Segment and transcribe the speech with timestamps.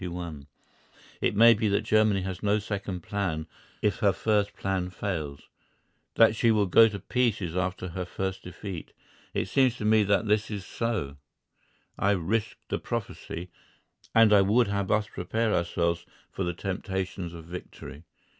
[1.21, 3.45] It may be that Germany has no second plan
[3.83, 5.47] if her first plan fails;
[6.15, 8.93] that she will go to pieces after her first defeat.
[9.35, 13.51] It seems to me that this is so—I risk the prophecy,
[14.15, 18.01] and I would have us prepare ourselves for the temptations of victory.